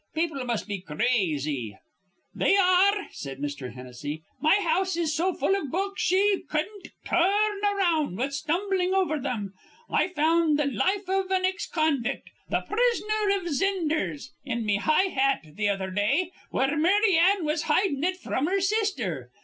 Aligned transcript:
People 0.15 0.43
must 0.45 0.65
be 0.67 0.81
crazy." 0.81 1.77
"They 2.33 2.57
ar 2.57 2.95
re," 3.01 3.07
said 3.11 3.37
Mr. 3.37 3.73
Hennessy. 3.73 4.23
"My 4.39 4.57
house 4.63 4.97
is 4.97 5.13
so 5.13 5.31
full 5.31 5.53
iv 5.53 5.69
books 5.69 6.11
ye 6.11 6.43
cudden't 6.49 6.87
tur 7.05 7.17
rn 7.17 7.61
around 7.63 8.15
without 8.17 8.33
stumblin' 8.33 8.95
over 8.95 9.21
thim. 9.21 9.53
I 9.91 10.07
found 10.07 10.57
th' 10.57 10.73
life 10.73 11.07
iv 11.07 11.29
an 11.29 11.45
ex 11.45 11.67
convict, 11.69 12.31
the 12.49 12.61
'Prisoner 12.61 13.29
iv 13.29 13.49
Zinders,' 13.53 14.31
in 14.43 14.65
me 14.65 14.77
high 14.77 15.11
hat 15.11 15.41
th' 15.55 15.67
other 15.69 15.91
day, 15.91 16.31
where 16.49 16.75
Mary 16.75 17.15
Ann 17.19 17.45
was 17.45 17.65
hidin' 17.65 18.03
it 18.03 18.17
fr'm 18.17 18.47
her 18.47 18.59
sister. 18.59 19.29